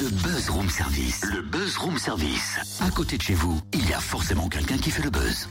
Le 0.00 0.08
Buzz 0.08 0.48
Room 0.50 0.68
Service. 0.70 1.20
Le 1.26 1.42
Buzz 1.42 1.76
Room 1.76 1.98
Service. 1.98 2.58
À 2.80 2.90
côté 2.90 3.16
de 3.18 3.22
chez 3.22 3.34
vous, 3.34 3.60
il 3.74 3.86
y 3.88 3.92
a 3.92 4.00
forcément 4.00 4.48
quelqu'un 4.48 4.78
qui 4.78 4.90
fait 4.90 5.02
le 5.02 5.10
buzz. 5.10 5.48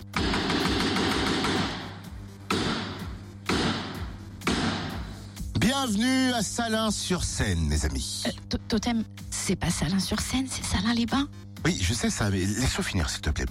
Bienvenue 5.59 6.31
à 6.33 6.41
Salins-sur-Seine, 6.41 7.59
mes 7.67 7.85
amis. 7.85 8.23
Euh, 8.27 8.31
to- 8.49 8.57
Totem, 8.67 9.03
c'est 9.29 9.55
pas 9.55 9.69
Salins-sur-Seine, 9.69 10.47
c'est 10.49 10.63
Salins-les-Bains. 10.65 11.27
Oui, 11.65 11.77
je 11.81 11.93
sais 11.93 12.09
ça, 12.09 12.29
mais 12.29 12.39
laisse-moi 12.39 12.83
finir, 12.83 13.09
s'il 13.09 13.21
te 13.21 13.29
plaît. 13.29 13.45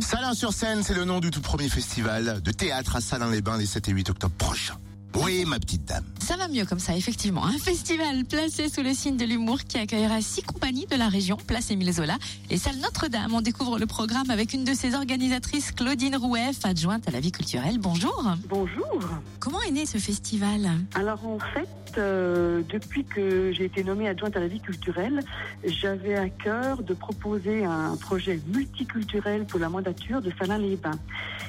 Salins-sur-Seine, 0.00 0.82
c'est 0.82 0.94
le 0.94 1.04
nom 1.04 1.20
du 1.20 1.30
tout 1.30 1.40
premier 1.40 1.68
festival 1.68 2.40
de 2.42 2.50
théâtre 2.50 2.96
à 2.96 3.00
Salins-les-Bains 3.00 3.58
les 3.58 3.66
7 3.66 3.88
et 3.88 3.92
8 3.92 4.10
octobre 4.10 4.34
prochains. 4.36 4.76
Oui, 5.24 5.44
ma 5.46 5.58
petite 5.58 5.84
dame. 5.86 6.04
Ça 6.20 6.36
va 6.36 6.46
mieux 6.48 6.64
comme 6.64 6.78
ça, 6.78 6.94
effectivement. 6.96 7.44
Un 7.44 7.58
festival 7.58 8.24
placé 8.24 8.68
sous 8.68 8.82
le 8.82 8.92
signe 8.92 9.16
de 9.16 9.24
l'humour 9.24 9.60
qui 9.64 9.78
accueillera 9.78 10.20
six 10.20 10.42
compagnies 10.42 10.86
de 10.86 10.96
la 10.96 11.08
région, 11.08 11.36
Place 11.36 11.70
Émile 11.70 11.92
Zola 11.92 12.16
et 12.50 12.58
Salle 12.58 12.76
Notre-Dame. 12.82 13.32
On 13.32 13.40
découvre 13.40 13.78
le 13.78 13.86
programme 13.86 14.30
avec 14.30 14.52
une 14.52 14.64
de 14.64 14.74
ses 14.74 14.94
organisatrices, 14.94 15.72
Claudine 15.72 16.16
Roueff, 16.16 16.64
adjointe 16.64 17.08
à 17.08 17.12
la 17.12 17.20
vie 17.20 17.32
culturelle. 17.32 17.78
Bonjour. 17.78 18.34
Bonjour. 18.48 19.00
Comment 19.40 19.62
est 19.62 19.70
né 19.70 19.86
ce 19.86 19.98
festival? 19.98 20.68
Alors 20.94 21.24
en 21.26 21.38
fait, 21.38 21.68
euh, 21.96 22.62
depuis 22.68 23.04
que 23.04 23.52
j'ai 23.52 23.64
été 23.64 23.84
nommée 23.84 24.08
adjointe 24.08 24.36
à 24.36 24.40
la 24.40 24.48
vie 24.48 24.60
culturelle, 24.60 25.22
j'avais 25.64 26.16
à 26.16 26.28
cœur 26.28 26.82
de 26.82 26.92
proposer 26.92 27.64
un 27.64 27.96
projet 27.96 28.40
multiculturel 28.48 29.46
pour 29.46 29.60
la 29.60 29.68
mandature 29.68 30.20
de 30.20 30.30
Salins-les-Bains. 30.38 30.98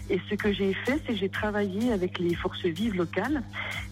Et 0.09 0.21
ce 0.29 0.35
que 0.35 0.53
j'ai 0.53 0.73
fait, 0.73 1.01
c'est 1.05 1.13
que 1.13 1.19
j'ai 1.19 1.29
travaillé 1.29 1.91
avec 1.91 2.19
les 2.19 2.33
forces 2.33 2.65
vives 2.65 2.95
locales. 2.95 3.43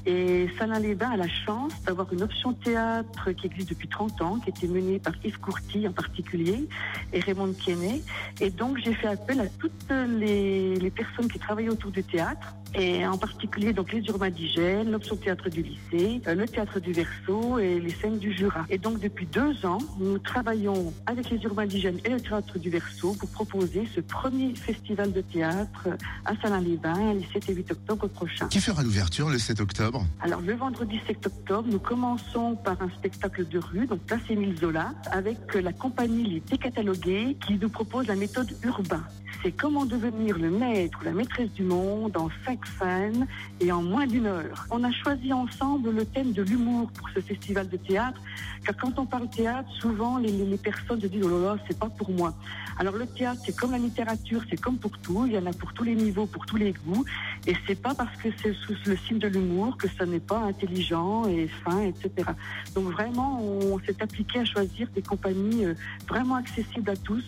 Et 0.06 0.48
Salins-les-Bains 0.60 1.12
a 1.12 1.18
la 1.18 1.28
chance 1.28 1.74
d'avoir 1.84 2.12
une 2.14 2.22
option 2.22 2.54
théâtre 2.54 3.32
qui 3.32 3.48
existe 3.48 3.70
depuis 3.70 3.88
30 3.88 4.22
ans, 4.22 4.40
qui 4.40 4.50
été 4.50 4.68
menée 4.68 5.00
par 5.00 5.14
Yves 5.24 5.40
Courty 5.40 5.88
en 5.88 5.92
particulier 5.92 6.68
et 7.12 7.20
Raymond 7.20 7.54
Kenney. 7.54 8.02
Et 8.40 8.52
donc 8.52 8.78
j'ai 8.78 8.94
fait 8.94 9.08
appel 9.08 9.40
à 9.40 9.48
toutes 9.48 9.92
les, 10.20 10.76
les 10.76 10.92
personnes 10.92 11.28
qui 11.28 11.40
travaillent 11.40 11.70
autour 11.70 11.92
du 11.92 12.04
théâtre 12.04 12.56
et 12.78 13.06
en 13.06 13.18
particulier 13.18 13.74
donc 13.74 13.92
les 13.92 14.02
urbadigènes, 14.08 14.92
l'option 14.92 15.16
théâtre 15.16 15.50
du 15.50 15.64
lycée, 15.64 16.22
euh, 16.28 16.36
le 16.36 16.48
théâtre 16.48 16.80
du 16.80 16.92
Verseau 16.92 17.60
et 17.60 17.80
les 17.80 17.92
scènes 17.92 18.20
du 18.20 18.34
Jura. 18.34 18.66
Et 18.70 18.78
donc 18.78 19.00
depuis 19.00 19.26
deux 19.26 19.66
ans, 19.66 19.80
nous 20.00 20.18
travaillons 20.20 20.94
avec 21.06 21.30
les 21.30 21.42
urbadigènes 21.44 22.00
et 22.04 22.10
le 22.10 22.20
théâtre 22.20 22.60
du 22.60 22.70
Verseau 22.70 23.16
pour 23.20 23.30
proposer 23.30 23.88
ce 23.94 24.02
premier 24.02 24.54
festival 24.56 25.12
de 25.12 25.22
théâtre 25.22 25.88
à 26.26 26.36
Salins-les-Bains 26.42 27.14
les 27.14 27.26
7 27.34 27.50
et 27.50 27.54
8 27.56 27.72
octobre 27.72 28.08
prochains. 28.08 28.48
Qui 28.48 28.60
fera 28.60 28.84
l'ouverture 28.84 29.30
le 29.30 29.38
7 29.38 29.62
octobre? 29.62 30.06
Alors 30.22 30.42
le 30.42 30.54
vendredi 30.54 31.00
7 31.08 31.26
octobre, 31.26 31.68
nous 31.72 31.80
commençons 31.80 32.56
par 32.56 32.82
un 32.82 32.90
spectacle 32.90 33.48
de 33.48 33.60
rue, 33.60 33.88
donc 33.88 34.00
place 34.02 34.22
Émile 34.30 34.58
Zola, 34.58 34.94
avec 35.12 35.54
la 35.54 35.74
compagnie 35.74 36.24
Les 36.24 36.40
Décatalogués 36.40 37.38
qui 37.46 37.54
nous 37.54 37.70
propose 37.70 38.08
la 38.08 38.16
méthode 38.16 38.52
urbain. 38.64 39.04
C'est 39.46 39.52
comment 39.52 39.86
devenir 39.86 40.40
le 40.40 40.50
maître 40.50 40.98
ou 41.00 41.06
la 41.06 41.12
maîtresse 41.12 41.52
du 41.52 41.62
monde 41.62 42.18
en 42.18 42.30
cinq 42.44 42.66
scènes 42.80 43.28
et 43.60 43.72
en 43.72 43.84
moins 43.84 44.08
d'une 44.08 44.26
heure. 44.26 44.66
On 44.72 44.84
a 44.84 44.92
choisi 44.92 45.32
ensemble 45.32 45.92
le 45.92 46.04
thème 46.04 46.32
de 46.32 46.42
l'humour 46.42 46.90
pour 46.98 47.08
ce 47.10 47.20
festival 47.20 47.70
de 47.70 47.78
théâtre, 47.78 48.20
car 48.66 48.76
quand 48.76 48.98
on 48.98 49.06
parle 49.06 49.30
théâtre, 49.30 49.70
souvent 49.80 50.18
les, 50.18 50.32
les- 50.32 50.58
personnes 50.58 51.00
se 51.00 51.06
disent 51.06 51.22
oh 51.26 51.30
là 51.30 51.54
là, 51.54 51.58
c'est 51.68 51.78
pas 51.78 51.90
pour 51.90 52.10
moi. 52.10 52.34
Alors 52.80 52.96
le 52.96 53.06
théâtre, 53.06 53.40
c'est 53.46 53.56
comme 53.56 53.70
la 53.74 53.78
littérature, 53.78 54.42
c'est 54.50 54.60
comme 54.60 54.78
pour 54.80 54.98
tout, 54.98 55.28
il 55.28 55.34
y 55.34 55.38
en 55.38 55.46
a 55.46 55.54
pour 55.54 55.72
tous 55.74 55.84
les 55.84 55.94
niveaux, 55.94 56.26
pour 56.26 56.44
tous 56.48 56.58
les 56.58 56.74
goûts, 56.74 57.06
et 57.48 57.56
c'est 57.68 57.80
pas 57.80 57.94
parce 57.94 58.16
que 58.18 58.30
c'est 58.42 58.54
sous 58.54 58.74
le 58.86 58.98
signe 58.98 59.20
de 59.20 59.28
l'humour 59.28 59.78
que 59.78 59.88
ça 59.98 60.06
n'est 60.06 60.20
pas 60.20 60.40
intelligent 60.40 61.28
et 61.28 61.48
fin, 61.64 61.82
etc. 61.82 62.30
Donc 62.74 62.86
vraiment, 62.92 63.42
on 63.42 63.80
s'est 63.80 64.02
appliqué 64.02 64.40
à 64.40 64.46
choisir 64.46 64.88
des 64.96 65.02
compagnies 65.02 65.66
euh, 65.66 65.74
vraiment 66.08 66.36
accessibles 66.36 66.90
à 66.90 66.96
tous. 66.96 67.24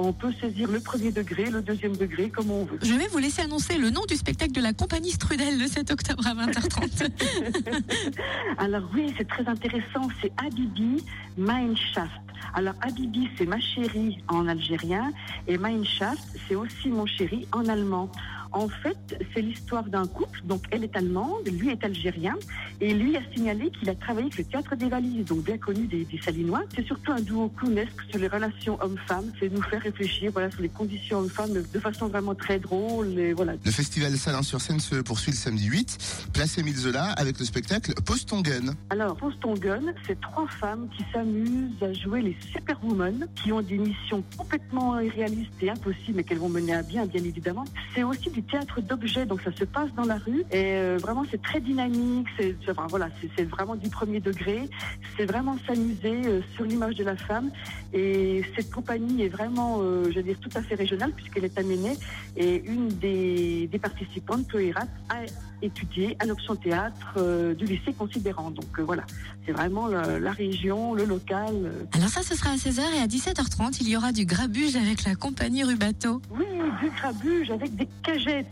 On 0.00 0.12
peut 0.12 0.32
saisir 0.40 0.70
le 0.70 0.78
premier 0.78 1.10
degré, 1.10 1.50
le 1.50 1.60
deuxième 1.60 1.96
degré, 1.96 2.30
comme 2.30 2.52
on 2.52 2.64
veut. 2.64 2.78
Je 2.82 2.94
vais 2.94 3.08
vous 3.08 3.18
laisser 3.18 3.42
annoncer 3.42 3.78
le 3.78 3.90
nom 3.90 4.02
du 4.08 4.14
spectacle 4.14 4.52
de 4.52 4.60
la 4.60 4.72
compagnie 4.72 5.10
Strudel 5.10 5.58
le 5.58 5.66
7 5.66 5.90
octobre 5.90 6.24
à 6.24 6.34
20h30. 6.34 7.10
Alors 8.58 8.88
oui, 8.94 9.12
c'est 9.18 9.26
très 9.26 9.46
intéressant, 9.48 10.08
c'est 10.22 10.30
Habibi 10.36 11.04
Mineshaft. 11.36 12.12
Alors 12.54 12.74
Habibi, 12.80 13.28
c'est 13.36 13.46
ma 13.46 13.58
chérie 13.58 14.18
en 14.28 14.46
algérien 14.46 15.12
et 15.48 15.58
Mineshaft, 15.58 16.22
c'est 16.46 16.54
aussi 16.54 16.88
mon 16.88 17.06
chéri 17.06 17.48
en 17.52 17.66
allemand. 17.66 18.08
En 18.52 18.68
fait, 18.68 18.98
c'est 19.34 19.42
l'histoire 19.42 19.84
d'un 19.84 20.06
couple, 20.06 20.40
donc 20.44 20.62
elle 20.70 20.84
est 20.84 20.96
allemande, 20.96 21.48
lui 21.48 21.68
est 21.70 21.84
algérien, 21.84 22.36
et 22.80 22.94
lui 22.94 23.16
a 23.16 23.20
signalé 23.34 23.70
qu'il 23.70 23.88
a 23.90 23.94
travaillé 23.94 24.26
avec 24.26 24.38
le 24.38 24.44
théâtre 24.44 24.76
des 24.76 24.88
valises, 24.88 25.24
donc 25.26 25.44
bien 25.44 25.58
connu 25.58 25.86
des, 25.86 26.04
des 26.04 26.20
Salinois. 26.20 26.62
C'est 26.74 26.86
surtout 26.86 27.12
un 27.12 27.20
duo 27.20 27.48
clownesque 27.48 28.00
sur 28.10 28.18
les 28.18 28.28
relations 28.28 28.78
hommes-femmes, 28.80 29.32
c'est 29.38 29.52
nous 29.52 29.62
faire 29.62 29.82
réfléchir 29.82 30.30
voilà, 30.32 30.50
sur 30.50 30.62
les 30.62 30.68
conditions 30.68 31.18
hommes-femmes 31.18 31.52
de 31.52 31.80
façon 31.80 32.08
vraiment 32.08 32.34
très 32.34 32.58
drôle, 32.58 33.18
et 33.18 33.32
voilà. 33.32 33.54
Le 33.64 33.70
festival 33.70 34.16
Salins-sur-Seine 34.16 34.80
se 34.80 34.96
poursuit 34.96 35.32
le 35.32 35.36
samedi 35.36 35.66
8, 35.66 36.28
place 36.32 36.58
Émile 36.58 36.76
Zola 36.76 37.12
avec 37.12 37.38
le 37.38 37.44
spectacle 37.44 37.92
Pose 38.04 38.24
ton 38.26 38.40
gun. 38.40 38.74
Alors, 38.90 39.16
Pose 39.16 39.38
ton 39.40 39.54
gun, 39.54 39.82
c'est 40.06 40.20
trois 40.20 40.46
femmes 40.48 40.88
qui 40.96 41.04
s'amusent 41.12 41.82
à 41.82 41.92
jouer 41.92 42.22
les 42.22 42.36
superwomen, 42.52 43.26
qui 43.34 43.52
ont 43.52 43.62
des 43.62 43.78
missions 43.78 44.22
complètement 44.36 44.98
irréalistes 45.00 45.52
et 45.62 45.70
impossibles, 45.70 46.16
mais 46.16 46.24
qu'elles 46.24 46.38
vont 46.38 46.48
mener 46.48 46.74
à 46.74 46.82
bien, 46.82 47.06
bien 47.06 47.22
évidemment. 47.22 47.64
C'est 47.94 48.02
aussi 48.02 48.30
du 48.30 48.37
théâtre 48.42 48.80
d'objets, 48.80 49.26
donc 49.26 49.40
ça 49.42 49.52
se 49.52 49.64
passe 49.64 49.90
dans 49.96 50.04
la 50.04 50.16
rue, 50.16 50.40
et 50.50 50.74
euh, 50.76 50.98
vraiment 51.00 51.24
c'est 51.30 51.40
très 51.42 51.60
dynamique, 51.60 52.26
c'est 52.38 52.56
c'est- 52.64 52.70
enfin, 52.70 52.86
voilà, 52.88 53.08
c'est 53.20 53.28
c'est 53.36 53.44
vraiment 53.44 53.76
du 53.76 53.88
premier 53.88 54.20
degré, 54.20 54.68
c'est 55.16 55.26
vraiment 55.26 55.56
s'amuser 55.66 56.22
euh, 56.26 56.40
sur 56.54 56.64
l'image 56.64 56.94
de 56.96 57.04
la 57.04 57.16
femme, 57.16 57.50
et 57.92 58.42
cette 58.56 58.70
compagnie 58.70 59.22
est 59.22 59.28
vraiment, 59.28 59.78
euh, 59.80 60.04
je 60.10 60.16
veux 60.16 60.22
dire, 60.22 60.38
tout 60.40 60.50
à 60.54 60.62
fait 60.62 60.74
régionale, 60.74 61.12
puisqu'elle 61.12 61.44
est 61.44 61.58
amenée, 61.58 61.96
et 62.36 62.62
une 62.64 62.88
des, 62.88 63.66
des 63.70 63.78
participantes, 63.78 64.46
Chloé 64.48 64.72
Rat, 64.72 64.86
a 65.10 65.22
étudié 65.60 66.16
à 66.20 66.24
l'option 66.26 66.54
théâtre 66.54 67.54
du 67.54 67.64
lycée 67.64 67.92
considérant. 67.92 68.50
Donc 68.52 68.78
voilà, 68.78 69.02
c'est 69.44 69.50
vraiment 69.52 69.88
le- 69.88 70.18
la 70.20 70.30
région, 70.30 70.94
le 70.94 71.04
local. 71.04 71.72
Alors 71.94 72.08
ça, 72.08 72.22
ce 72.22 72.36
sera 72.36 72.50
à 72.50 72.56
16h 72.56 72.80
et 72.96 73.00
à 73.00 73.06
17h30, 73.08 73.78
il 73.80 73.88
y 73.88 73.96
aura 73.96 74.12
du 74.12 74.24
grabuge 74.24 74.76
avec 74.76 75.02
la 75.04 75.16
compagnie 75.16 75.64
Rubato. 75.64 76.22
Oui, 76.30 76.44
du 76.80 76.90
grabuge 76.90 77.50
avec 77.50 77.74
des 77.74 77.88
cagettes. 78.28 78.46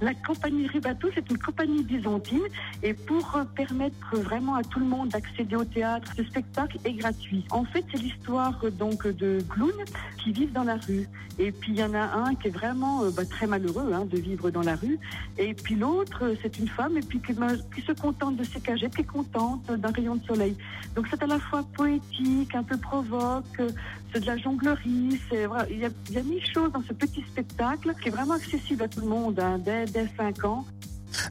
La 0.00 0.14
compagnie 0.14 0.66
Ribato, 0.66 1.08
c'est 1.14 1.28
une 1.30 1.38
compagnie 1.38 1.82
byzantine 1.82 2.42
et 2.82 2.94
pour 2.94 3.36
euh, 3.36 3.44
permettre 3.44 4.16
vraiment 4.16 4.54
à 4.54 4.62
tout 4.62 4.80
le 4.80 4.86
monde 4.86 5.08
d'accéder 5.08 5.56
au 5.56 5.64
théâtre, 5.64 6.12
ce 6.16 6.24
spectacle 6.24 6.78
est 6.84 6.92
gratuit. 6.92 7.44
En 7.50 7.64
fait, 7.64 7.84
c'est 7.90 8.00
l'histoire 8.00 8.58
euh, 8.64 8.70
donc 8.70 9.06
de 9.06 9.38
clowns 9.48 9.84
qui 10.22 10.32
vivent 10.32 10.52
dans 10.52 10.64
la 10.64 10.76
rue. 10.76 11.08
Et 11.38 11.52
puis 11.52 11.72
il 11.72 11.78
y 11.78 11.84
en 11.84 11.92
a 11.92 12.00
un 12.00 12.34
qui 12.34 12.48
est 12.48 12.50
vraiment 12.50 13.04
euh, 13.04 13.10
bah, 13.10 13.24
très 13.26 13.46
malheureux 13.46 13.92
hein, 13.92 14.06
de 14.06 14.18
vivre 14.18 14.50
dans 14.50 14.62
la 14.62 14.74
rue. 14.74 14.98
Et 15.36 15.52
puis 15.52 15.74
l'autre, 15.74 16.24
euh, 16.24 16.34
c'est 16.42 16.58
une 16.58 16.68
femme 16.68 16.96
et 16.96 17.00
puis 17.02 17.20
qui, 17.20 17.34
bah, 17.34 17.48
qui 17.74 17.82
se 17.82 17.92
contente 17.92 18.36
de 18.36 18.44
ses 18.44 18.60
cagettes, 18.60 18.94
qui 18.94 19.02
est 19.02 19.04
contente 19.04 19.66
d'un 19.66 19.90
rayon 19.90 20.16
de 20.16 20.24
soleil. 20.24 20.56
Donc 20.94 21.06
c'est 21.10 21.22
à 21.22 21.26
la 21.26 21.38
fois 21.38 21.62
poétique, 21.74 22.54
un 22.54 22.62
peu 22.62 22.78
provoque, 22.78 23.44
euh, 23.60 23.68
c'est 24.12 24.20
de 24.20 24.26
la 24.26 24.38
jonglerie, 24.38 25.20
c'est 25.28 25.46
il 25.70 25.78
y 25.78 25.84
a, 25.84 25.90
y 26.10 26.16
a 26.16 26.22
mille 26.22 26.46
choses 26.46 26.72
dans 26.72 26.82
ce 26.82 26.94
petit 26.94 27.22
spectacle 27.22 27.92
qui 28.00 28.08
est 28.08 28.12
vraiment 28.12 28.34
accessible 28.34 28.84
à 28.84 28.88
tout 28.96 29.02
le 29.02 29.08
monde 29.08 29.38
hein, 29.38 29.58
dès, 29.58 29.84
dès 29.84 30.08
5 30.16 30.44
ans. 30.44 30.64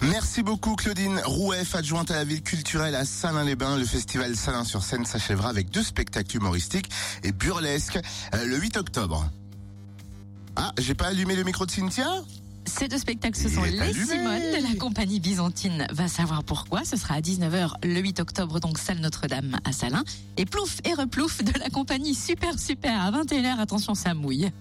Merci 0.02 0.42
beaucoup 0.42 0.76
Claudine 0.76 1.20
Roueff, 1.26 1.76
adjointe 1.76 2.10
à 2.12 2.16
la 2.16 2.24
ville 2.24 2.42
culturelle 2.42 2.96
à 2.96 3.06
Salins-les-Bains. 3.06 3.78
Le 3.78 3.86
festival 3.86 4.36
Salins-sur-Seine 4.36 5.06
s'achèvera 5.06 5.50
avec 5.50 5.70
deux 5.70 5.84
spectacles 5.84 6.38
humoristiques 6.38 6.90
et 7.24 7.32
burlesques 7.32 8.00
euh, 8.34 8.46
le 8.46 8.58
8 8.58 8.78
octobre. 8.78 9.30
Ah, 10.56 10.72
j'ai 10.80 10.96
pas 10.96 11.08
allumé 11.08 11.36
le 11.36 11.44
micro 11.44 11.66
de 11.66 11.72
Cynthia? 11.72 12.08
Ces 12.66 12.88
deux 12.88 12.98
spectacles, 12.98 13.38
ce 13.38 13.50
sont 13.50 13.62
Les 13.64 13.80
allumé. 13.80 14.06
Simones 14.06 14.52
de 14.58 14.68
la 14.68 14.80
compagnie 14.80 15.20
byzantine. 15.20 15.86
Va 15.92 16.08
savoir 16.08 16.44
pourquoi. 16.44 16.84
Ce 16.84 16.98
sera 16.98 17.16
à 17.16 17.22
19h 17.22 17.74
le 17.84 18.00
8 18.00 18.22
octobre, 18.22 18.60
donc 18.60 18.80
salle 18.80 19.00
Notre-Dame 19.00 19.58
à 19.66 19.72
Salins. 19.72 20.04
Et 20.38 20.46
Plouf 20.46 20.80
et 20.84 20.94
Replouf 20.94 21.44
de 21.44 21.60
la 21.60 21.70
compagnie 21.70 22.16
Super 22.16 22.58
Super 22.58 23.00
à 23.00 23.12
21h. 23.12 23.60
Attention, 23.60 23.94
ça 23.94 24.16
mouille. 24.16 24.52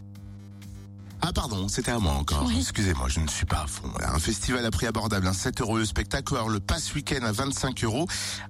Ah 1.26 1.32
pardon, 1.32 1.68
c'était 1.68 1.90
à 1.90 1.98
moi 1.98 2.12
encore. 2.12 2.44
Oui. 2.46 2.58
Excusez-moi, 2.58 3.08
je 3.08 3.18
ne 3.18 3.26
suis 3.28 3.46
pas 3.46 3.62
à 3.62 3.66
fond. 3.66 3.90
Un 3.98 4.18
festival 4.18 4.62
à 4.66 4.70
prix 4.70 4.86
abordable, 4.86 5.26
un 5.26 5.32
7 5.32 5.62
euros 5.62 5.78
le 5.78 5.86
spectacle, 5.86 6.34
alors 6.34 6.50
le 6.50 6.60
pass 6.60 6.94
week-end 6.94 7.24
à 7.24 7.32
25 7.32 7.82
euros, 7.84 8.06